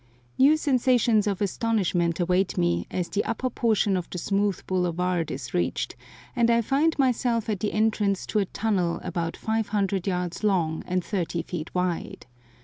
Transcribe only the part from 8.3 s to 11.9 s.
a tunnel about five hundred yards long and thirty feet